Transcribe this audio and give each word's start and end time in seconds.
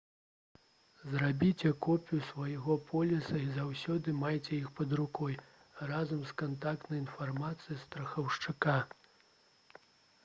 зрабіце 1.09 1.69
копіі 1.87 2.21
свайго 2.29 2.77
поліса 2.87 3.41
і 3.43 3.53
заўсёды 3.59 4.15
майце 4.23 4.53
іх 4.61 4.73
пад 4.81 4.97
рукой 5.03 5.37
разам 5.93 6.27
з 6.33 6.37
кантактнай 6.43 7.03
інфармацыяй 7.05 7.81
страхоўшчыка 7.87 8.79